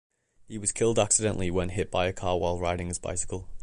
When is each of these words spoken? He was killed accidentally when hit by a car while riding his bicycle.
He 0.47 0.57
was 0.57 0.71
killed 0.71 0.97
accidentally 0.97 1.51
when 1.51 1.69
hit 1.69 1.91
by 1.91 2.07
a 2.07 2.11
car 2.11 2.39
while 2.39 2.57
riding 2.57 2.87
his 2.87 2.97
bicycle. 2.97 3.47